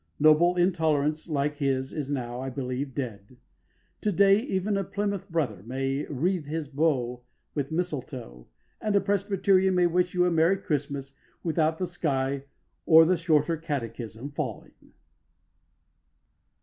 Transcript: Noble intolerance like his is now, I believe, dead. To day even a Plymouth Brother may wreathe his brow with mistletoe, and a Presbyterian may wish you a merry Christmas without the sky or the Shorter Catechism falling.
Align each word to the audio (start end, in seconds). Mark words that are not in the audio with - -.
Noble 0.19 0.55
intolerance 0.57 1.27
like 1.29 1.57
his 1.57 1.93
is 1.93 2.09
now, 2.09 2.41
I 2.41 2.49
believe, 2.49 2.95
dead. 2.95 3.37
To 4.01 4.11
day 4.11 4.39
even 4.39 4.75
a 4.75 4.83
Plymouth 4.83 5.29
Brother 5.29 5.61
may 5.63 6.05
wreathe 6.07 6.47
his 6.47 6.67
brow 6.67 7.21
with 7.53 7.71
mistletoe, 7.71 8.47
and 8.81 8.95
a 8.95 8.99
Presbyterian 8.99 9.75
may 9.75 9.85
wish 9.85 10.15
you 10.15 10.25
a 10.25 10.31
merry 10.31 10.57
Christmas 10.57 11.13
without 11.43 11.77
the 11.77 11.85
sky 11.85 12.45
or 12.87 13.05
the 13.05 13.15
Shorter 13.15 13.57
Catechism 13.57 14.31
falling. 14.31 14.73